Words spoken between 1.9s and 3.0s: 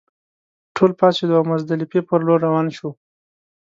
پر لور روان شوو.